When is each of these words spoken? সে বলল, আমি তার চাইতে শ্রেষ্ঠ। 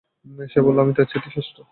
সে 0.51 0.59
বলল, 0.61 0.77
আমি 0.79 0.93
তার 0.93 1.05
চাইতে 1.05 1.29
শ্রেষ্ঠ। 1.29 1.55